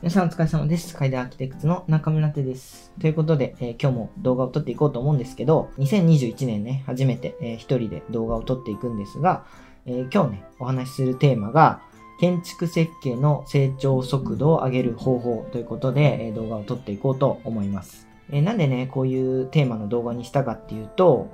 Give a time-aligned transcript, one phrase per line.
[0.00, 0.94] 皆さんお疲れ様です。
[0.94, 2.92] 階段アーキテクツの中村手です。
[3.00, 9.44] ということで、えー今日も動画を撮っていこうと思うんですけど、2021年ね、初めて、えー一人で動画を撮っていくんですが、
[9.86, 11.82] えー今日ね、お話しするテーマが、
[12.20, 18.06] 建築設計の成長速度を上げる方法ということで、え動画を撮っていこうと思います。
[18.30, 21.28] えなんでね、こういうテーマの動画にしたかっていうと、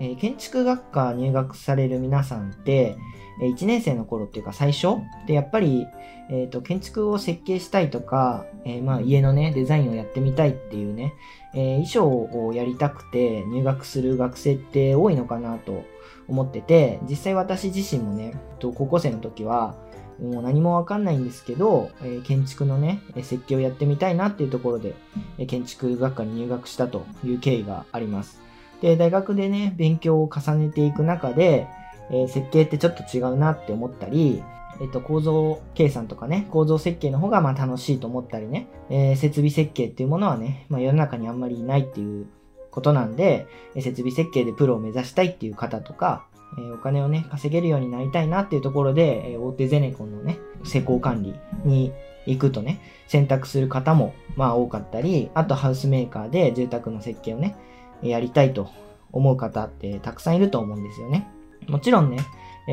[0.00, 2.96] えー建築学科入学される皆さんって、
[3.40, 5.86] え1年生の頃っていうか最初でやっぱり、
[6.30, 11.14] えーと建築を設計したいとか、えーまあ、家のねデザインをやってみたいっていうね、
[11.54, 15.84] えー衣装をやりたくて入学する学生って多いのかなと
[16.28, 19.74] 思ってて実際私自身もねと高校生の時は
[20.20, 24.94] もう何もわかんないんですけど、えー建築のねえー設計をやってみたいなっていうところで、
[25.38, 28.47] えー建築学科に入学したという経緯があります
[28.80, 31.66] で大学でね勉強を重ねていく中で
[32.10, 34.42] えー設計ってちょっと違うなって思ったり、
[34.80, 42.26] えっと、構造計算とかね、構造設計の方がまあ楽しいと思ったりね、えー設備設計っていうものはね、まあ、世の中にあんまりいないっていう
[42.70, 46.26] ことなんで、えー設備設計でプロを目指したいっていう方とか、
[46.58, 51.92] えーお金をね、稼げるようになりたいなっていうところで、えー大手ゼネコンのね、施工管理に
[52.26, 57.56] 行くとね、選択する方もまあ多かったり、あとハウスメーカーで住宅の設計をね、
[58.02, 58.68] やりたいと
[59.12, 61.28] 思う方ってたくさんいると思うんですよね。
[61.66, 62.18] もちろんね、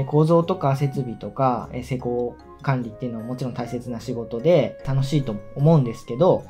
[0.07, 6.43] 構造とか設備とか、施工管理っていうのはもちろん大切な仕事で楽しいと思うんですけど、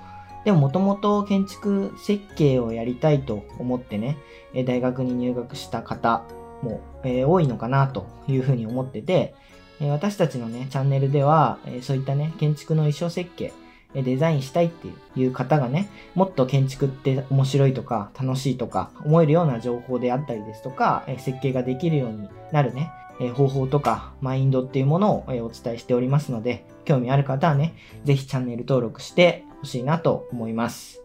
[0.44, 4.18] でももともと建築設計をやりたいと思ってね、
[4.66, 6.24] 大学に入学した方
[6.62, 9.34] も、多いのかなというふうに思ってて、
[9.82, 13.54] 私たちのね、チャンネルでは、そういったね、建築の衣装設計、
[13.94, 22.92] デザインしたいっていう方がね、もっと建築って面白いとか楽しいとか思えるような情報であったりですとか、設計ができるようになるね、
[23.36, 31.02] 方法とかマインドっていうものを、お伝えしておりますので、興味ある方はね、ぜひチャンネル登録してほしいなと思います。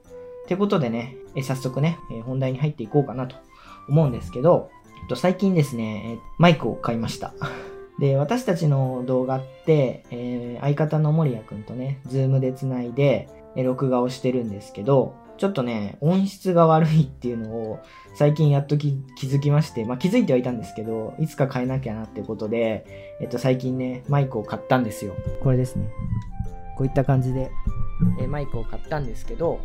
[0.48, 3.36] ということでね、早速ね、本題に入っていこうかなと
[3.88, 4.70] 思うんですけど、
[5.14, 7.32] 最近ですね、マイクを買いました。
[8.00, 17.78] で、私たちの動画って、えー相方の森谷くんとね、ズームでつないで、えー録画をしてるんですけど、ちょっとね、音質が悪いっていうのを
[18.14, 25.14] 最近やっとき気づきまして、まあ気づいてはいたんですけど、いつか変えなきゃなってことで、えっと最近ね、マイクを買ったんですよ。
[25.42, 25.90] これですね。
[26.76, 27.50] こういった感じで、
[28.20, 29.60] えーマイクを買ったんですけど、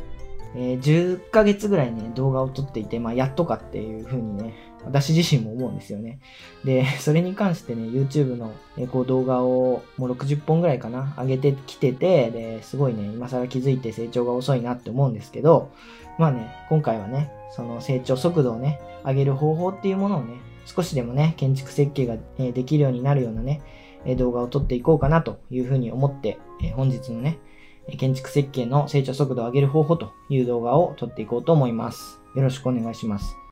[0.56, 4.54] えー10ヶ月ぐらいね、動画を撮っていて、まあやっとかっていう風にね、
[4.86, 6.20] 私自身も思うんですよね。
[6.64, 15.70] で、 それに関してね、YouTube の、えこう動画をもう60本ぐらいかな、上げてきてて、で、すごいね、今更気づいて成長が遅いなって思うんですけど、
[16.18, 20.36] まあね、今回はね、その成長速度をね、上げる方法っていうものをね、
[20.66, 23.62] 少しでもね、建築設計が、できるようになるようなね、
[24.18, 26.38] 動画を撮っていこうかなというふうに思って、
[26.76, 27.40] 本日のね、
[27.98, 32.20] 建築設計の成長速度を上げる方法という動画を撮っていこうと思います。
[32.36, 33.45] よろしくお願いします。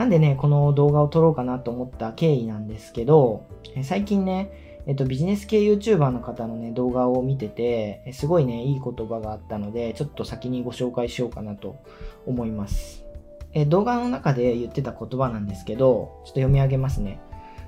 [0.00, 3.44] なんでね、この動画を撮ろうかなと思った経緯なんですけど、
[3.82, 11.76] 最近ね、えっと、ビジネス系 YouTuber の方のね、動画を見てて、すごいね、いい言葉があったので、ちょっと先にご紹介しようかなと
[12.24, 13.04] 思います。
[13.52, 17.20] え動画の中で言ってた言葉なんですけど、ちょっと読み上げますね。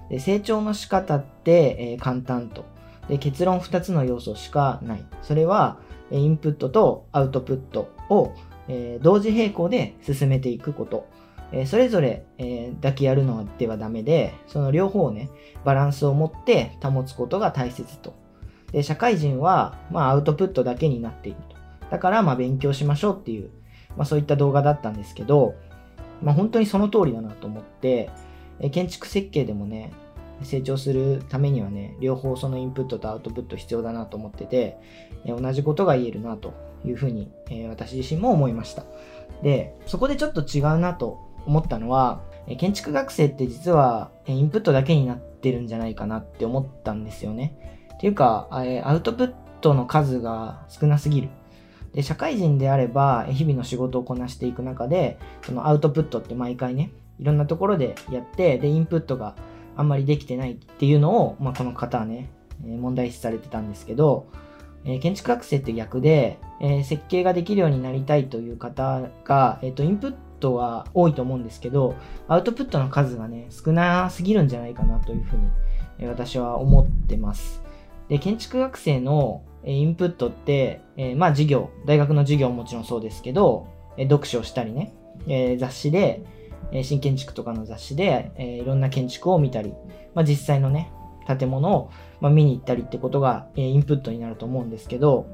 [0.08, 2.64] で成長の仕方って、えー簡単と
[3.10, 3.18] で。
[3.18, 5.04] 結論2つの要素しかない。
[5.20, 8.32] それは、インプットとアウトプットを、
[8.68, 11.06] えー同時並行で進めていくこと。
[11.52, 15.28] えそれぞれ、えだけやるのではダメで、その両方をね、
[15.64, 18.14] バランスを持って保つことが大切と。
[18.72, 21.56] で、社会人は、まあ、アウトプットだけになっていると。
[21.90, 23.50] だから、まあ、勉強しましょうっていう、
[23.96, 25.54] まあ、そういった動画だったんですけど、
[26.22, 28.10] まあ、本当にその通りだなと思って、
[28.60, 29.92] え建築設計でもね、
[30.42, 34.78] 成長するためにはね、両方そのインプットとアウトプット必要だなと思ってて、
[35.24, 38.84] え同じことが言えるなというふうに、え私自身も思いました。
[39.42, 42.22] で、そこでちょっと違うなと思ったのは、
[42.58, 47.78] 建築学生って実はインプットだけになってるんじゃないかなって思ったんですよね。
[47.94, 51.28] っていうか、アウトプットの数が少なすぎる。
[51.94, 59.36] で、社会人であれば、日々の仕事をこなしていく中で、そのアウトプットって毎回ね、いろんなところでやって、で、インプットが
[59.76, 62.30] あんまりできてないっていうのを、まあ、この方はね、
[62.64, 64.26] 問題視されてたんですけど、
[64.84, 71.94] えー建築学生って逆で、えー設計ができるようになりたいという方が、えーとインプットは多いと思うんですけど
[72.28, 75.42] アウトプットの数がね少なすぎるんじゃないかなというふうに、
[75.98, 77.62] え私は思ってます。
[78.08, 84.94] で建築学生のえインプットって、えまあ授業大学の授業ももちろんそうですけど、え読書をしたりね、
[85.28, 86.24] え雑誌で、
[86.72, 89.72] え新建築とかの雑誌で、えいろんな建築を見たり、
[90.14, 90.90] まあ、実際のね
[91.26, 91.90] 建物を、
[92.20, 95.26] ま見に行ったりってことが、えインプットになると思うんですけど、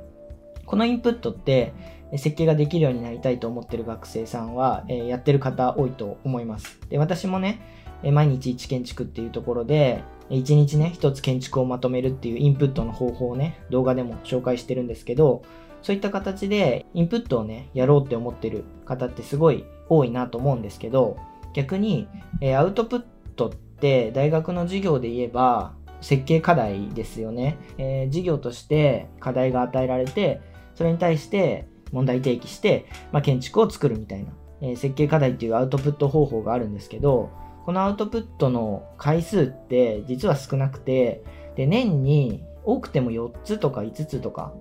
[0.66, 1.72] このインプットって
[2.16, 6.78] 設計ができるようになりたいと思ってる学生さんは、えやってる方多いと思います。
[6.88, 7.60] で、私もね、
[8.02, 15.42] 毎日一建築っていうところで、一日ね、一つ建築をまとめるっていうインプットの方法をね、動画でも紹介してるんですけど、
[15.82, 21.16] そういった形でインプットをね、やろうって思ってる方ってすごい多いなと思うんですけど、
[21.54, 22.08] 逆に、
[22.40, 23.04] えアウトプッ
[23.36, 30.40] トって大学の授業で言えば設計課題ですよね、えー、授業として課題が与えられて、
[30.74, 37.30] それに対して問題提起して、まあ、建築を作るみたいな、えー、設計課題っていうアウトプット方法があるんですけど、
[37.64, 41.22] このアウトプットの回数って実は少なくて、
[41.56, 44.52] で、年に多くても4つとか5つとか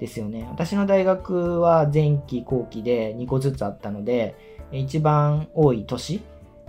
[0.00, 0.46] ですよね。
[0.50, 4.34] 私の大学は前期後期で2個ずつあったので、
[4.72, 6.22] 一番多い年、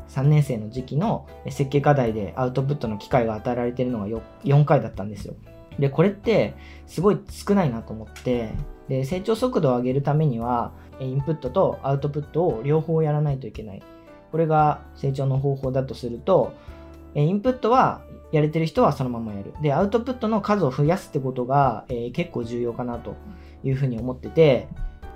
[0.09, 5.35] 3年生の時期の設計課題でアウトプットの機会が与えられているのが 4, 回だったんですよ。
[5.79, 6.55] で、これって
[6.87, 8.51] すごい少ないなと思って、
[8.87, 13.83] で、成長速度を上げるためには、インプットとアウトプットを両方やらないといけない。
[14.31, 16.53] これが成長の方法だとすると、
[17.13, 18.01] インプットは
[18.31, 19.53] やれてる人はそのままやる。
[19.61, 23.15] で、アウトプットの数を増やすってことが、えー、結構重要かなと
[23.63, 24.67] いうふうに思ってて、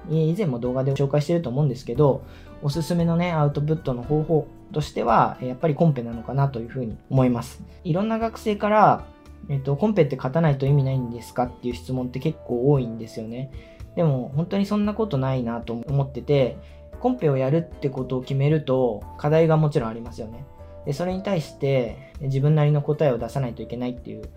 [0.10, 2.24] 以前も動画で紹介してると思うんですけど、
[2.64, 7.64] おすすめのね、アウトプットの方法としては、やっぱりコンペなのかなというふうに思います。
[7.84, 9.06] いろんな学生から、
[9.50, 13.52] えっと、コンペって勝たないと意味ないんですかっていう質問って結構多いんですよね。
[13.96, 16.58] でも、本当にそんなことないなと思ってて、
[17.00, 20.46] コンペをやるってことを決めると、課題がもちろんありますよね。
[20.86, 24.30] で、それに対して自分なりの答えを出さないといけないっていう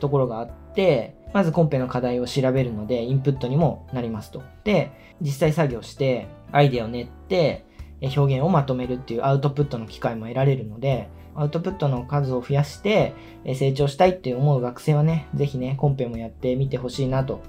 [0.00, 4.42] ところがあって、まずコンペの課題を調べるので、インプットにもなりますと。
[4.64, 4.90] で、
[5.20, 7.64] 実際作業して、アイデアを練って、
[8.02, 13.14] 表現をまとめるっていうアウトプットの機会も得られるので、アウトプットの数を増やして
[13.54, 17.40] 成長したいって思う学生はね、ぜひね、コンペもやってみてほしいなと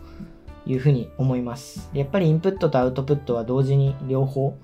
[0.65, 1.89] いうふうに思います。
[1.93, 4.55] やっぱりインプットとアウトプットは同時に両方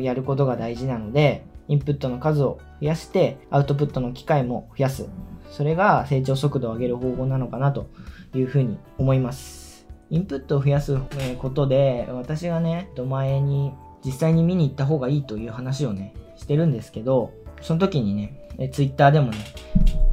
[0.00, 5.08] やることが大事なので、インプットの数を増やして、アウトプットの機会も増やす。
[5.50, 7.86] それが成長速度を上げる方法なのかなと
[8.34, 9.86] いうふうに思います。
[10.10, 10.98] インプットを増やす
[11.38, 13.72] ことで、私がね、前に
[14.04, 19.38] 実際に見に行った方がいいという話をね、してるんですけど、その時にね、え Twitter でもね、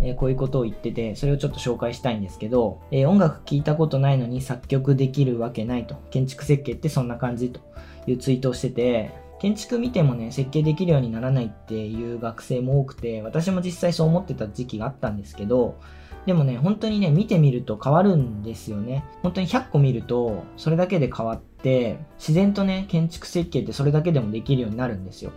[0.01, 5.95] えこういうことを言ってて、それをちょっと紹介したいんですけど、え音楽聴いたことないのに作曲できるわけないと。
[6.09, 7.59] 建築設計ってそんな感じと
[8.07, 15.79] いうツイートをしてて、建築見てもね、設計できるようにならないっていう学生も多くて、私も実際そう思ってた時期があったんですけど、
[16.25, 19.03] でもね、本当にね、見てみると変わるんですよね。
[19.23, 25.31] 本当に100個見ると、それだけで変わって、自然とね、建築設計ってそれだけでもできるようになるんですよ。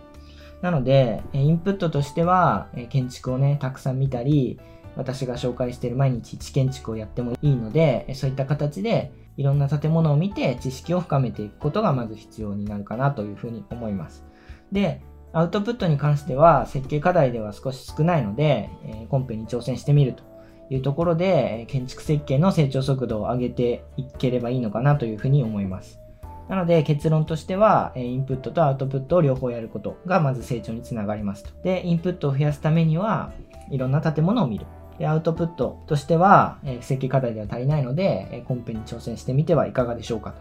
[0.61, 4.59] なので、インプットとしては、建築をね、たくさん見たり、
[4.95, 14.25] 私が紹介している毎日一建築をやってもいいので、そういった形でいろんな建物を見て知識を深めていくことがまず必要になるかなというふうに思います。
[14.71, 15.01] で、
[15.33, 20.23] アウトプットに関しては設計課題では少し少ないので、えコンペに挑戦してみると
[20.69, 25.99] いうところで、建築設計の成長速度を上げていければいいのかなというふうに思います。
[26.47, 31.49] なので結論としては、インプットとアウトプットを両方やることがまず成長につながりますと。
[31.63, 33.33] で、インプットを増やすためには、
[33.71, 34.67] いろんな建物を見る。
[34.99, 40.35] で、アウトプットとしては、えー、設計課題では足りないので、えー、コンペに挑戦してみてはいかがでしょうか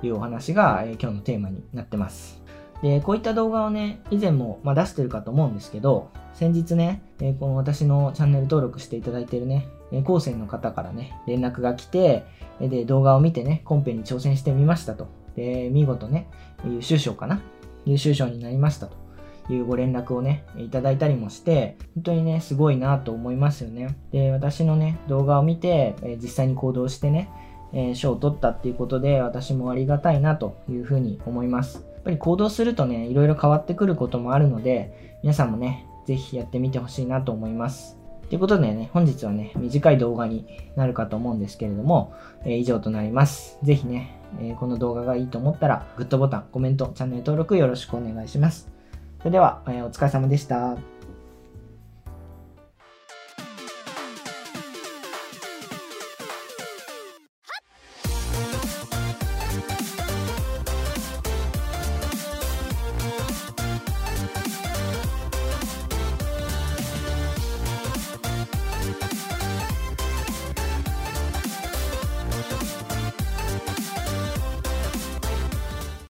[0.00, 2.40] というお話が、えー、今日のテーマになってます。
[2.82, 9.68] で、こういった動画をね、以前も、まあ、出してるかと思うんですけど、先日ね、えこの私のチャンネル登録していただいてるね、
[10.04, 12.24] 高専の方からね、連絡が来て、
[12.60, 15.19] で、動画を見てね、コンペに挑戦してみましたと。
[15.36, 16.28] で、見事ね、
[16.64, 17.40] 優秀賞かな？
[17.86, 19.00] 優秀賞になりましたと。
[19.48, 23.96] いうご連絡をね、いただいたりもして、本当にね、すごいなと思いますよね。
[24.12, 27.28] で、私のね、動画を見て、え実際に行動してね、
[27.72, 31.84] え賞を取ったっていうことで、私もありがたいなというふうに思います。
[31.94, 37.99] やっぱり行動するとね、いろいろ変わってくることもあるので、皆さんもね、ぜひやってみてほしいなと思います。
[38.30, 40.46] ということでね、本日はね、短い動画に
[40.76, 43.58] なるかと思うんですけれども、えー、以上となります。
[43.64, 48.70] ぜひね、えー、この動画がいいと思ったら、グッドボタン、コメント、チャンネル登録よろしくお願いします。
[49.18, 50.76] それでは、えー、お疲れ様でした。